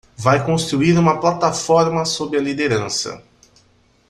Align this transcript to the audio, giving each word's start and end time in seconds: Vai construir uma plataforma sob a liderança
Vai 0.17 0.43
construir 0.43 0.97
uma 0.97 1.19
plataforma 1.19 2.03
sob 2.05 2.35
a 2.35 2.41
liderança 2.41 3.23